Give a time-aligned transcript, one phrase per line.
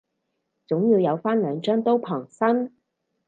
[0.65, 2.73] 總要有返兩張刀傍身